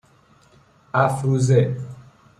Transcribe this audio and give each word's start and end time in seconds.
افروزه 0.93 1.59